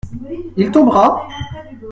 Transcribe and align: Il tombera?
Il 0.57 0.71
tombera? 0.71 1.27